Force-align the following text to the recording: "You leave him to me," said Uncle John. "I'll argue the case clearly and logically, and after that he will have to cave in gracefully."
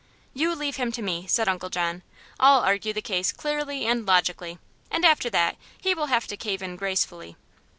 "You 0.33 0.55
leave 0.55 0.77
him 0.77 0.91
to 0.93 1.03
me," 1.03 1.27
said 1.27 1.47
Uncle 1.47 1.69
John. 1.69 2.01
"I'll 2.39 2.61
argue 2.61 2.91
the 2.91 3.03
case 3.03 3.31
clearly 3.31 3.85
and 3.85 4.03
logically, 4.03 4.57
and 4.89 5.05
after 5.05 5.29
that 5.29 5.57
he 5.79 5.93
will 5.93 6.07
have 6.07 6.25
to 6.25 6.37
cave 6.37 6.63
in 6.63 6.75
gracefully." 6.75 7.35